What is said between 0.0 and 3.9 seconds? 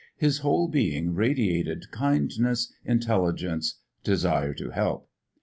His whole being radiated kindness, intelligence,